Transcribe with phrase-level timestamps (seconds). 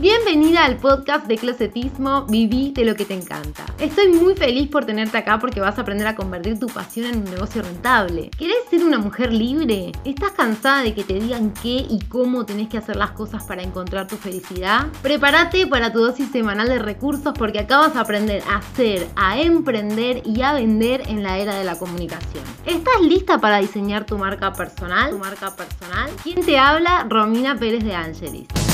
[0.00, 3.66] Bienvenida al podcast de Closetismo, viví de lo que te encanta.
[3.80, 7.16] Estoy muy feliz por tenerte acá porque vas a aprender a convertir tu pasión en
[7.16, 8.30] un negocio rentable.
[8.38, 9.90] ¿Querés ser una mujer libre?
[10.04, 13.64] ¿Estás cansada de que te digan qué y cómo tenés que hacer las cosas para
[13.64, 14.86] encontrar tu felicidad?
[15.02, 19.40] Prepárate para tu dosis semanal de recursos porque acá vas a aprender a hacer, a
[19.40, 22.44] emprender y a vender en la era de la comunicación.
[22.64, 25.10] ¿Estás lista para diseñar tu marca personal?
[25.10, 26.08] ¿Tu marca personal?
[26.22, 27.04] ¿Quién te habla?
[27.08, 28.67] Romina Pérez de Angelis.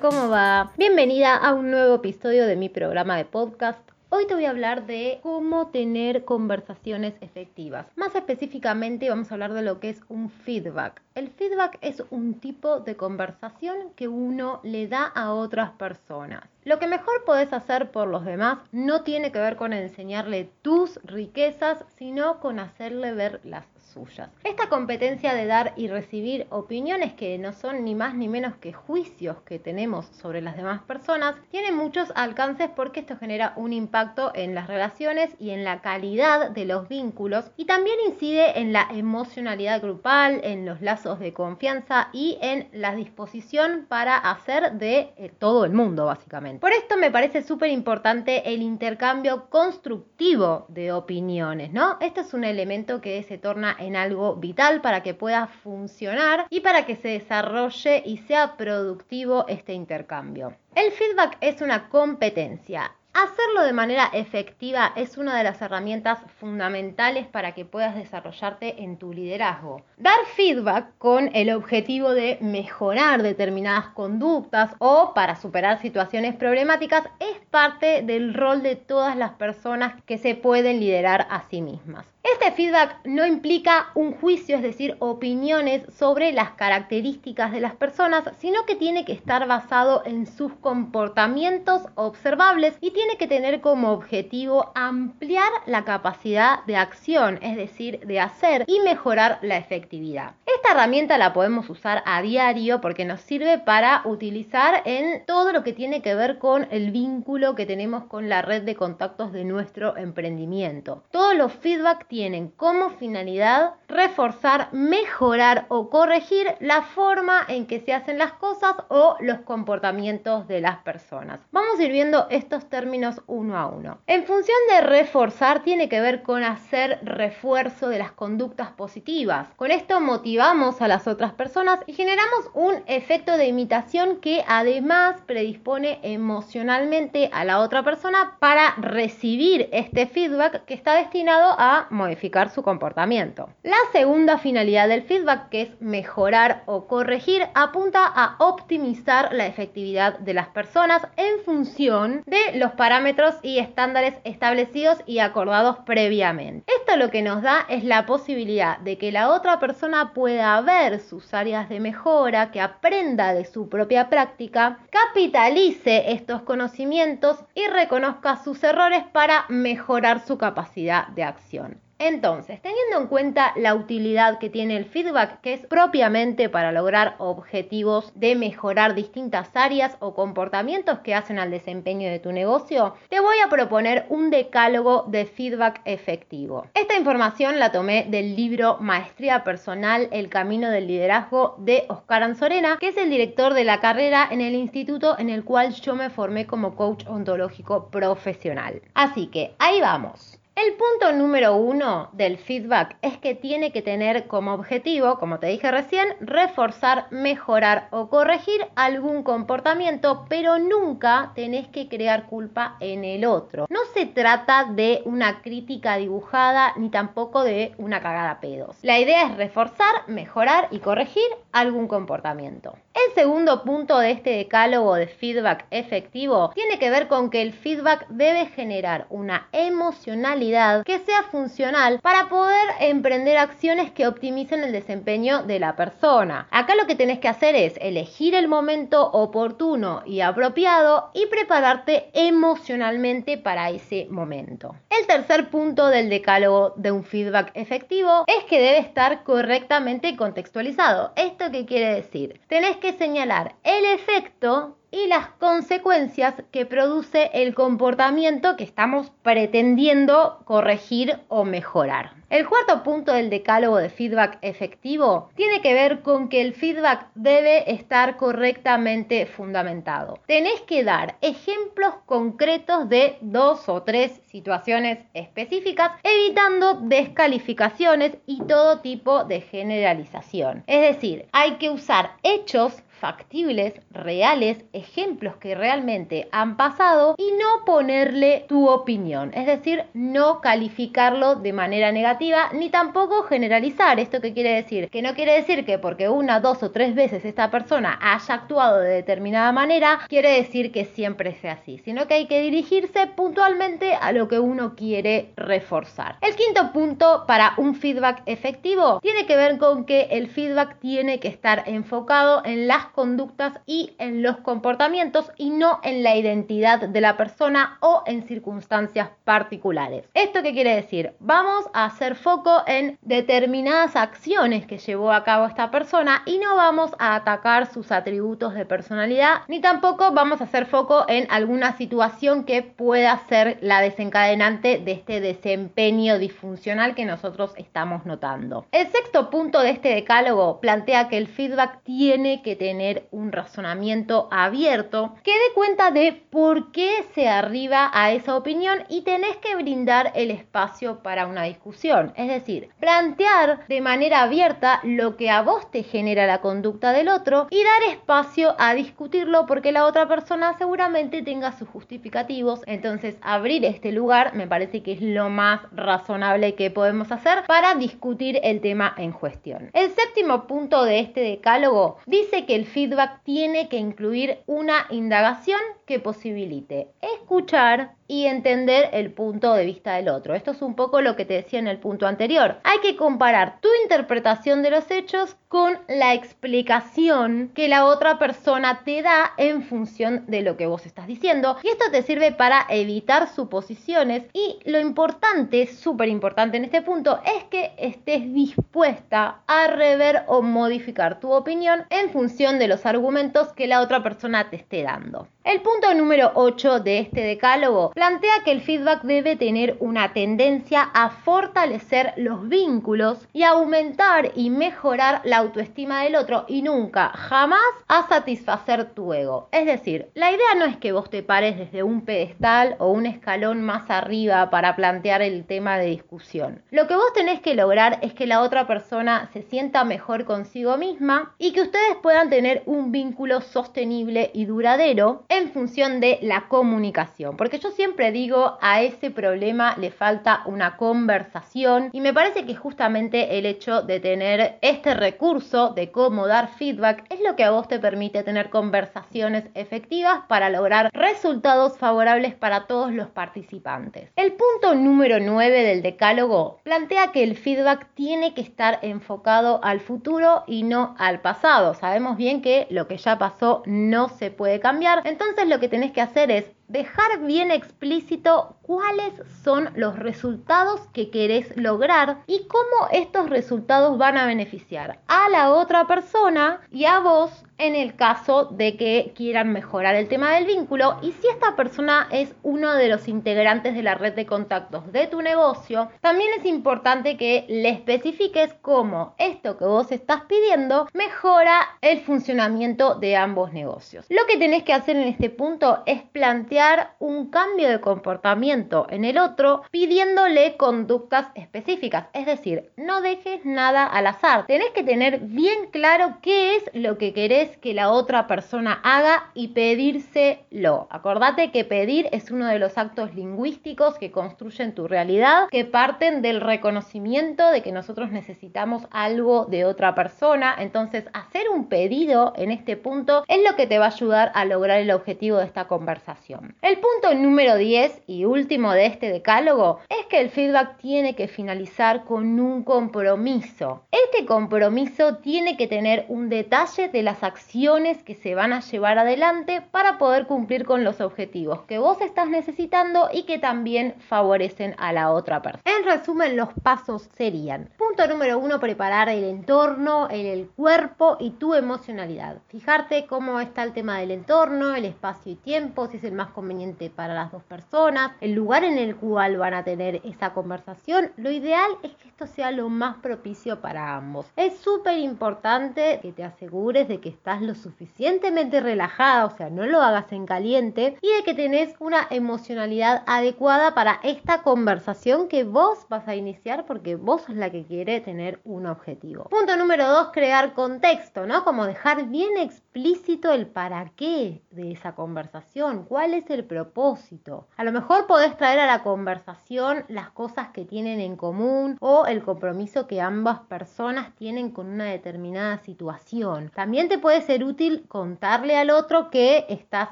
[0.00, 0.72] ¿Cómo va?
[0.76, 3.91] Bienvenida a un nuevo episodio de mi programa de podcast.
[4.14, 7.86] Hoy te voy a hablar de cómo tener conversaciones efectivas.
[7.96, 11.00] Más específicamente vamos a hablar de lo que es un feedback.
[11.14, 16.44] El feedback es un tipo de conversación que uno le da a otras personas.
[16.64, 21.00] Lo que mejor podés hacer por los demás no tiene que ver con enseñarle tus
[21.04, 24.30] riquezas, sino con hacerle ver las suyas.
[24.44, 28.72] Esta competencia de dar y recibir opiniones que no son ni más ni menos que
[28.72, 34.32] juicios que tenemos sobre las demás personas, tiene muchos alcances porque esto genera un impacto
[34.34, 38.88] en las relaciones y en la calidad de los vínculos y también incide en la
[38.92, 45.32] emocionalidad grupal, en los lazos de confianza y en la disposición para hacer de eh,
[45.38, 46.60] todo el mundo básicamente.
[46.60, 51.96] Por esto me parece súper importante el intercambio constructivo de opiniones, ¿no?
[52.00, 56.60] Este es un elemento que se torna en algo vital para que pueda funcionar y
[56.60, 60.56] para que se desarrolle y sea productivo este intercambio.
[60.74, 62.92] El feedback es una competencia.
[63.14, 68.96] Hacerlo de manera efectiva es una de las herramientas fundamentales para que puedas desarrollarte en
[68.96, 69.82] tu liderazgo.
[69.98, 77.38] Dar feedback con el objetivo de mejorar determinadas conductas o para superar situaciones problemáticas es
[77.50, 82.11] parte del rol de todas las personas que se pueden liderar a sí mismas.
[82.24, 88.24] Este feedback no implica un juicio, es decir, opiniones sobre las características de las personas,
[88.38, 93.90] sino que tiene que estar basado en sus comportamientos observables y tiene que tener como
[93.90, 100.34] objetivo ampliar la capacidad de acción, es decir, de hacer y mejorar la efectividad.
[100.46, 105.64] Esta herramienta la podemos usar a diario porque nos sirve para utilizar en todo lo
[105.64, 109.44] que tiene que ver con el vínculo que tenemos con la red de contactos de
[109.44, 111.02] nuestro emprendimiento.
[111.10, 117.94] Todos los feedback tienen como finalidad reforzar, mejorar o corregir la forma en que se
[117.94, 121.40] hacen las cosas o los comportamientos de las personas.
[121.52, 123.96] Vamos a ir viendo estos términos uno a uno.
[124.06, 129.48] En función de reforzar tiene que ver con hacer refuerzo de las conductas positivas.
[129.56, 135.16] Con esto motivamos a las otras personas y generamos un efecto de imitación que además
[135.24, 142.50] predispone emocionalmente a la otra persona para recibir este feedback que está destinado a modificar
[142.50, 143.48] su comportamiento.
[143.62, 150.18] La segunda finalidad del feedback, que es mejorar o corregir, apunta a optimizar la efectividad
[150.18, 156.64] de las personas en función de los parámetros y estándares establecidos y acordados previamente.
[156.80, 161.00] Esto lo que nos da es la posibilidad de que la otra persona pueda ver
[161.00, 168.36] sus áreas de mejora, que aprenda de su propia práctica, capitalice estos conocimientos y reconozca
[168.42, 171.80] sus errores para mejorar su capacidad de acción.
[172.04, 177.14] Entonces, teniendo en cuenta la utilidad que tiene el feedback, que es propiamente para lograr
[177.18, 183.20] objetivos de mejorar distintas áreas o comportamientos que hacen al desempeño de tu negocio, te
[183.20, 186.66] voy a proponer un decálogo de feedback efectivo.
[186.74, 192.78] Esta información la tomé del libro Maestría Personal, El Camino del Liderazgo de Oscar Anzorena,
[192.80, 196.10] que es el director de la carrera en el instituto en el cual yo me
[196.10, 198.82] formé como coach ontológico profesional.
[198.92, 200.41] Así que ahí vamos.
[200.54, 205.46] El punto número uno del feedback es que tiene que tener como objetivo, como te
[205.46, 213.02] dije recién, reforzar, mejorar o corregir algún comportamiento, pero nunca tenés que crear culpa en
[213.02, 213.66] el otro.
[213.70, 218.76] No se trata de una crítica dibujada ni tampoco de una cagada pedos.
[218.82, 222.76] La idea es reforzar, mejorar y corregir algún comportamiento.
[223.14, 228.06] Segundo punto de este decálogo de feedback efectivo tiene que ver con que el feedback
[228.08, 235.42] debe generar una emocionalidad que sea funcional para poder emprender acciones que optimicen el desempeño
[235.42, 236.48] de la persona.
[236.50, 242.10] Acá lo que tenés que hacer es elegir el momento oportuno y apropiado y prepararte
[242.14, 244.74] emocionalmente para ese momento.
[244.88, 251.12] El tercer punto del decálogo de un feedback efectivo es que debe estar correctamente contextualizado.
[251.16, 252.40] ¿Esto qué quiere decir?
[252.48, 260.42] Tenés que señalar el efecto y las consecuencias que produce el comportamiento que estamos pretendiendo
[260.44, 262.12] corregir o mejorar.
[262.28, 267.08] El cuarto punto del decálogo de feedback efectivo tiene que ver con que el feedback
[267.14, 270.18] debe estar correctamente fundamentado.
[270.26, 278.80] Tenés que dar ejemplos concretos de dos o tres situaciones específicas, evitando descalificaciones y todo
[278.80, 280.64] tipo de generalización.
[280.66, 287.64] Es decir, hay que usar hechos factibles, reales, ejemplos que realmente han pasado y no
[287.64, 293.98] ponerle tu opinión, es decir, no calificarlo de manera negativa ni tampoco generalizar.
[293.98, 294.88] ¿Esto qué quiere decir?
[294.88, 298.78] Que no quiere decir que porque una, dos o tres veces esta persona haya actuado
[298.78, 303.94] de determinada manera, quiere decir que siempre sea así, sino que hay que dirigirse puntualmente
[303.94, 306.18] a lo que uno quiere reforzar.
[306.20, 311.18] El quinto punto para un feedback efectivo tiene que ver con que el feedback tiene
[311.18, 316.80] que estar enfocado en las conductas y en los comportamientos y no en la identidad
[316.88, 320.04] de la persona o en circunstancias particulares.
[320.14, 321.14] ¿Esto qué quiere decir?
[321.20, 326.56] Vamos a hacer foco en determinadas acciones que llevó a cabo esta persona y no
[326.56, 331.76] vamos a atacar sus atributos de personalidad ni tampoco vamos a hacer foco en alguna
[331.76, 338.66] situación que pueda ser la desencadenante de este desempeño disfuncional que nosotros estamos notando.
[338.72, 344.28] El sexto punto de este decálogo plantea que el feedback tiene que tener un razonamiento
[344.30, 349.54] abierto que dé cuenta de por qué se arriba a esa opinión y tenés que
[349.54, 352.12] brindar el espacio para una discusión.
[352.16, 357.08] Es decir, plantear de manera abierta lo que a vos te genera la conducta del
[357.08, 362.62] otro y dar espacio a discutirlo porque la otra persona seguramente tenga sus justificativos.
[362.66, 367.74] Entonces, abrir este lugar me parece que es lo más razonable que podemos hacer para
[367.74, 369.70] discutir el tema en cuestión.
[369.72, 375.60] El séptimo punto de este decálogo dice que el feedback tiene que incluir una indagación
[375.86, 380.34] que posibilite escuchar y entender el punto de vista del otro.
[380.34, 382.58] Esto es un poco lo que te decía en el punto anterior.
[382.62, 388.82] Hay que comparar tu interpretación de los hechos con la explicación que la otra persona
[388.84, 391.56] te da en función de lo que vos estás diciendo.
[391.62, 397.20] Y esto te sirve para evitar suposiciones y lo importante, súper importante en este punto,
[397.24, 403.52] es que estés dispuesta a rever o modificar tu opinión en función de los argumentos
[403.52, 405.28] que la otra persona te esté dando.
[405.44, 410.82] El punto número 8 de este decálogo plantea que el feedback debe tener una tendencia
[410.94, 417.60] a fortalecer los vínculos y aumentar y mejorar la autoestima del otro y nunca, jamás
[417.88, 419.48] a satisfacer tu ego.
[419.50, 423.06] Es decir, la idea no es que vos te pares desde un pedestal o un
[423.06, 426.62] escalón más arriba para plantear el tema de discusión.
[426.70, 430.76] Lo que vos tenés que lograr es que la otra persona se sienta mejor consigo
[430.76, 436.48] misma y que ustedes puedan tener un vínculo sostenible y duradero en función de la
[436.48, 437.36] comunicación.
[437.36, 442.54] Porque yo siempre digo, a ese problema le falta una conversación y me parece que
[442.54, 447.50] justamente el hecho de tener este recurso de cómo dar feedback es lo que a
[447.50, 454.10] vos te permite tener conversaciones efectivas para lograr resultados favorables para todos los participantes.
[454.16, 459.80] El punto número 9 del decálogo plantea que el feedback tiene que estar enfocado al
[459.80, 461.74] futuro y no al pasado.
[461.74, 465.02] Sabemos bien que lo que ya pasó no se puede cambiar.
[465.04, 469.12] Entonces lo que tenés que hacer es dejar bien explícito cuáles
[469.44, 475.52] son los resultados que querés lograr y cómo estos resultados van a beneficiar a la
[475.52, 480.46] otra persona y a vos en el caso de que quieran mejorar el tema del
[480.46, 484.90] vínculo y si esta persona es uno de los integrantes de la red de contactos
[484.90, 490.88] de tu negocio, también es importante que le especifiques cómo esto que vos estás pidiendo
[490.94, 494.06] mejora el funcionamiento de ambos negocios.
[494.08, 496.61] Lo que tenés que hacer en este punto es plantear
[496.98, 503.84] un cambio de comportamiento en el otro pidiéndole conductas específicas, es decir, no dejes nada
[503.84, 508.26] al azar, tenés que tener bien claro qué es lo que querés que la otra
[508.28, 510.86] persona haga y pedírselo.
[510.90, 516.22] Acordate que pedir es uno de los actos lingüísticos que construyen tu realidad, que parten
[516.22, 520.54] del reconocimiento de que nosotros necesitamos algo de otra persona.
[520.58, 524.44] Entonces, hacer un pedido en este punto es lo que te va a ayudar a
[524.44, 526.41] lograr el objetivo de esta conversación.
[526.60, 531.28] El punto número 10 y último de este decálogo es que el feedback tiene que
[531.28, 533.84] finalizar con un compromiso.
[533.90, 538.98] Este compromiso tiene que tener un detalle de las acciones que se van a llevar
[538.98, 544.74] adelante para poder cumplir con los objetivos que vos estás necesitando y que también favorecen
[544.78, 545.62] a la otra persona.
[545.64, 551.30] En resumen, los pasos serían, punto número uno, preparar el entorno, el, el cuerpo y
[551.30, 552.38] tu emocionalidad.
[552.48, 556.31] Fijarte cómo está el tema del entorno, el espacio y tiempo, si es el más
[556.32, 561.12] conveniente para las dos personas, el lugar en el cual van a tener esa conversación.
[561.16, 564.26] Lo ideal es que esto sea lo más propicio para ambos.
[564.36, 569.66] Es súper importante que te asegures de que estás lo suficientemente relajada, o sea, no
[569.66, 575.44] lo hagas en caliente y de que tenés una emocionalidad adecuada para esta conversación que
[575.44, 579.24] vos vas a iniciar porque vos sos la que quiere tener un objetivo.
[579.24, 581.44] Punto número dos, crear contexto, ¿no?
[581.44, 587.46] Como dejar bien explícito el para qué de esa conversación, cuál es el propósito.
[587.56, 592.06] A lo mejor podés traer a la conversación las cosas que tienen en común o
[592.06, 596.50] el compromiso que ambas personas tienen con una determinada situación.
[596.54, 599.90] También te puede ser útil contarle al otro que estás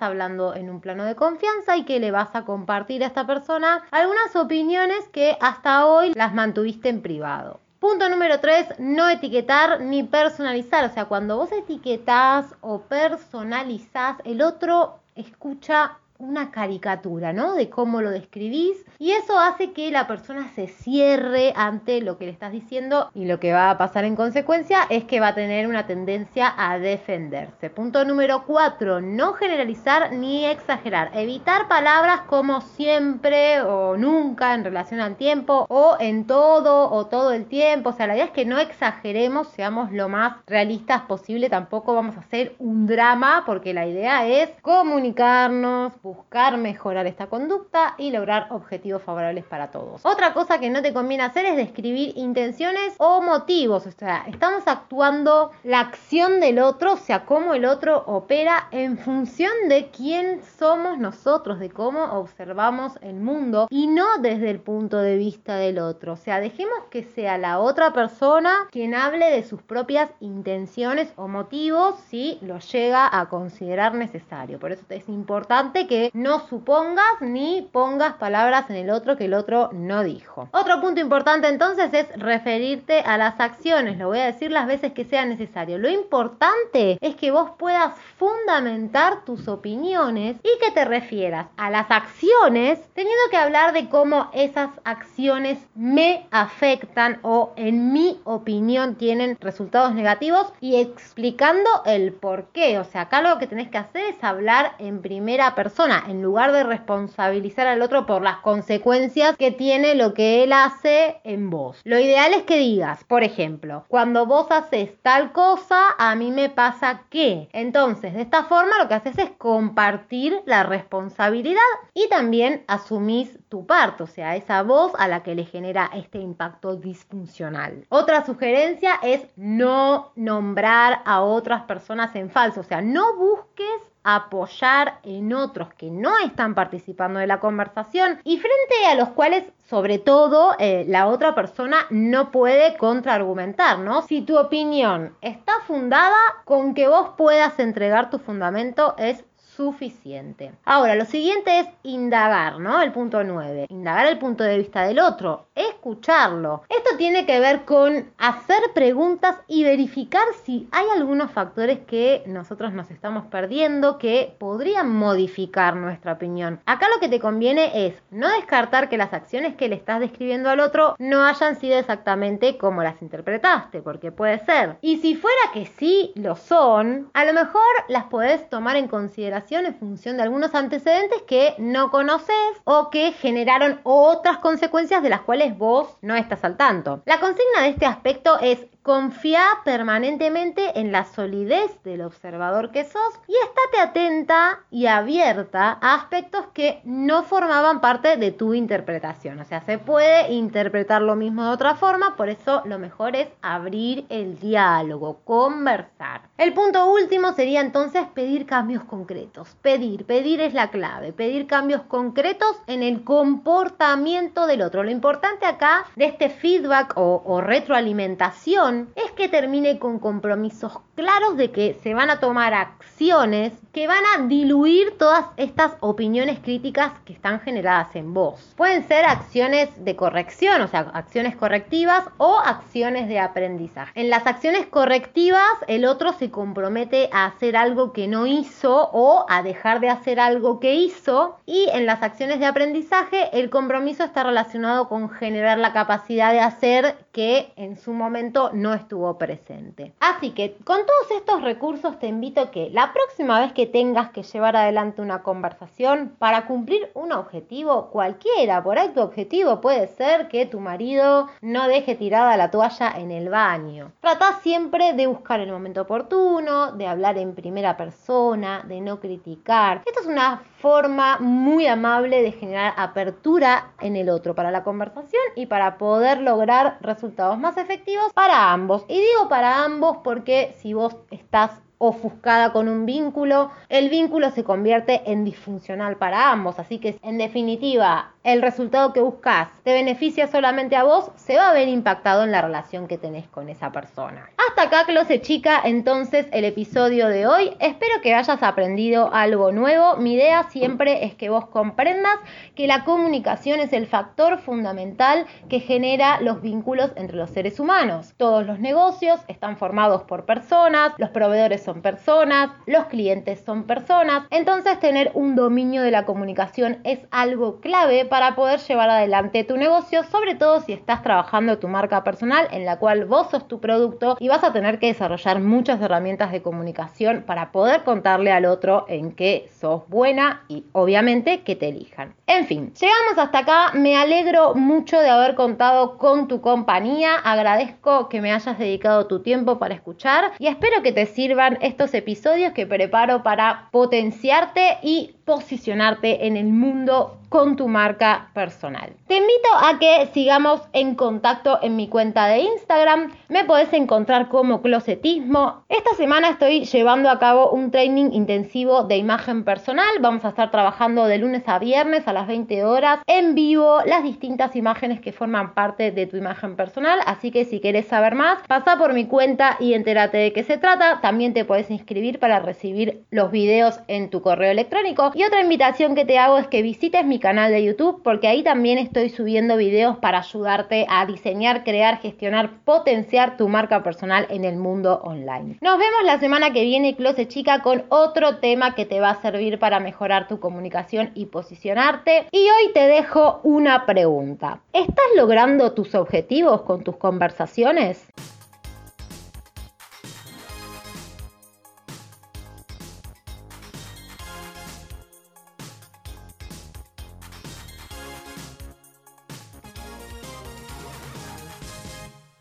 [0.00, 3.82] hablando en un plano de confianza y que le vas a compartir a esta persona
[3.90, 7.60] algunas opiniones que hasta hoy las mantuviste en privado.
[7.78, 10.84] Punto número 3, no etiquetar ni personalizar.
[10.84, 17.54] O sea, cuando vos etiquetás o personalizás, el otro escucha una caricatura, ¿no?
[17.54, 22.26] De cómo lo describís y eso hace que la persona se cierre ante lo que
[22.26, 25.34] le estás diciendo y lo que va a pasar en consecuencia es que va a
[25.34, 27.70] tener una tendencia a defenderse.
[27.70, 31.10] Punto número 4, no generalizar ni exagerar.
[31.14, 37.32] Evitar palabras como siempre o nunca en relación al tiempo o en todo o todo
[37.32, 37.90] el tiempo.
[37.90, 41.48] O sea, la idea es que no exageremos, seamos lo más realistas posible.
[41.48, 47.94] Tampoco vamos a hacer un drama porque la idea es comunicarnos, buscar mejorar esta conducta
[47.98, 50.04] y lograr objetivos favorables para todos.
[50.04, 54.62] Otra cosa que no te conviene hacer es describir intenciones o motivos, o sea, estamos
[54.66, 60.40] actuando la acción del otro, o sea, cómo el otro opera en función de quién
[60.58, 65.78] somos nosotros, de cómo observamos el mundo y no desde el punto de vista del
[65.78, 66.14] otro.
[66.14, 71.28] O sea, dejemos que sea la otra persona quien hable de sus propias intenciones o
[71.28, 74.58] motivos si lo llega a considerar necesario.
[74.58, 79.34] Por eso es importante que no supongas ni pongas palabras en el otro que el
[79.34, 80.48] otro no dijo.
[80.52, 83.98] Otro punto importante entonces es referirte a las acciones.
[83.98, 85.78] Lo voy a decir las veces que sea necesario.
[85.78, 91.90] Lo importante es que vos puedas fundamentar tus opiniones y que te refieras a las
[91.90, 99.36] acciones teniendo que hablar de cómo esas acciones me afectan o en mi opinión tienen
[99.40, 102.78] resultados negativos y explicando el por qué.
[102.78, 106.52] O sea, acá lo que tenés que hacer es hablar en primera persona en lugar
[106.52, 111.80] de responsabilizar al otro por las consecuencias que tiene lo que él hace en vos.
[111.84, 116.50] Lo ideal es que digas, por ejemplo, cuando vos haces tal cosa, a mí me
[116.50, 117.48] pasa que.
[117.52, 121.60] Entonces, de esta forma lo que haces es compartir la responsabilidad
[121.94, 126.18] y también asumís tu parte, o sea, esa voz a la que le genera este
[126.18, 127.86] impacto disfuncional.
[127.88, 135.00] Otra sugerencia es no nombrar a otras personas en falso, o sea, no busques apoyar
[135.02, 139.98] en otros que no están participando de la conversación y frente a los cuales sobre
[139.98, 144.00] todo eh, la otra persona no puede contraargumentar, ¿no?
[144.02, 149.24] Si tu opinión está fundada, con que vos puedas entregar tu fundamento es
[149.58, 150.52] suficiente.
[150.64, 152.80] Ahora, lo siguiente es indagar, ¿no?
[152.80, 153.66] El punto 9.
[153.70, 156.62] Indagar el punto de vista del otro, escucharlo.
[156.68, 162.72] Esto tiene que ver con hacer preguntas y verificar si hay algunos factores que nosotros
[162.72, 166.60] nos estamos perdiendo que podrían modificar nuestra opinión.
[166.64, 170.50] Acá lo que te conviene es no descartar que las acciones que le estás describiendo
[170.50, 174.76] al otro no hayan sido exactamente como las interpretaste, porque puede ser.
[174.82, 179.47] Y si fuera que sí lo son, a lo mejor las podés tomar en consideración
[179.56, 185.22] en función de algunos antecedentes que no conoces o que generaron otras consecuencias de las
[185.22, 187.02] cuales vos no estás al tanto.
[187.06, 193.20] La consigna de este aspecto es Confía permanentemente en la solidez del observador que sos
[193.26, 199.40] y estate atenta y abierta a aspectos que no formaban parte de tu interpretación.
[199.40, 203.28] O sea, se puede interpretar lo mismo de otra forma, por eso lo mejor es
[203.42, 206.22] abrir el diálogo, conversar.
[206.38, 209.54] El punto último sería entonces pedir cambios concretos.
[209.60, 214.82] Pedir, pedir es la clave, pedir cambios concretos en el comportamiento del otro.
[214.82, 221.36] Lo importante acá de este feedback o, o retroalimentación es que termine con compromisos claros
[221.36, 226.92] de que se van a tomar acciones que van a diluir todas estas opiniones críticas
[227.04, 228.54] que están generadas en vos.
[228.56, 233.92] Pueden ser acciones de corrección, o sea, acciones correctivas o acciones de aprendizaje.
[233.94, 239.26] En las acciones correctivas, el otro se compromete a hacer algo que no hizo o
[239.28, 241.38] a dejar de hacer algo que hizo.
[241.46, 246.40] Y en las acciones de aprendizaje, el compromiso está relacionado con generar la capacidad de
[246.40, 249.92] hacer que en su momento no estuvo presente.
[250.00, 254.10] Así que con todos estos recursos te invito a que la próxima vez que tengas
[254.10, 259.88] que llevar adelante una conversación para cumplir un objetivo cualquiera, por ahí tu objetivo puede
[259.88, 263.92] ser que tu marido no deje tirada la toalla en el baño.
[264.00, 269.82] Trata siempre de buscar el momento oportuno, de hablar en primera persona, de no criticar.
[269.86, 275.22] Esta es una forma muy amable de generar apertura en el otro para la conversación
[275.36, 278.84] y para poder lograr resultados más efectivos para ambos.
[278.88, 284.44] Y digo para ambos porque si vos estás ofuscada con un vínculo, el vínculo se
[284.44, 286.58] convierte en disfuncional para ambos.
[286.58, 291.50] Así que, en definitiva, el resultado que buscas te beneficia solamente a vos, se va
[291.50, 294.28] a ver impactado en la relación que tenés con esa persona.
[294.48, 297.56] Hasta acá, Close Chica, entonces el episodio de hoy.
[297.60, 299.96] Espero que hayas aprendido algo nuevo.
[299.96, 302.18] Mi idea siempre es que vos comprendas
[302.54, 308.14] que la comunicación es el factor fundamental que genera los vínculos entre los seres humanos.
[308.16, 314.22] Todos los negocios están formados por personas, los proveedores son personas, los clientes son personas.
[314.30, 319.58] Entonces tener un dominio de la comunicación es algo clave para poder llevar adelante tu
[319.58, 323.60] negocio, sobre todo si estás trabajando tu marca personal en la cual vos sos tu
[323.60, 328.46] producto y vas a tener que desarrollar muchas herramientas de comunicación para poder contarle al
[328.46, 332.14] otro en qué sos buena y obviamente que te elijan.
[332.26, 333.72] En fin, llegamos hasta acá.
[333.74, 337.14] Me alegro mucho de haber contado con tu compañía.
[337.16, 341.94] Agradezco que me hayas dedicado tu tiempo para escuchar y espero que te sirvan estos
[341.94, 348.92] episodios que preparo para potenciarte y posicionarte en el mundo con tu marca personal.
[349.06, 353.12] Te invito a que sigamos en contacto en mi cuenta de Instagram.
[353.28, 355.64] Me puedes encontrar como Closetismo.
[355.68, 359.88] Esta semana estoy llevando a cabo un training intensivo de imagen personal.
[360.00, 364.02] Vamos a estar trabajando de lunes a viernes a las 20 horas en vivo las
[364.02, 367.00] distintas imágenes que forman parte de tu imagen personal.
[367.06, 370.58] Así que si quieres saber más, pasa por mi cuenta y entérate de qué se
[370.58, 371.00] trata.
[371.00, 375.94] También te puedes inscribir para recibir los videos en tu correo electrónico y otra invitación
[375.94, 379.56] que te hago es que visites mi canal de YouTube porque ahí también estoy subiendo
[379.56, 385.58] videos para ayudarte a diseñar, crear, gestionar, potenciar tu marca personal en el mundo online.
[385.60, 389.22] Nos vemos la semana que viene, Close Chica, con otro tema que te va a
[389.22, 392.26] servir para mejorar tu comunicación y posicionarte.
[392.32, 394.60] Y hoy te dejo una pregunta.
[394.72, 398.08] ¿Estás logrando tus objetivos con tus conversaciones?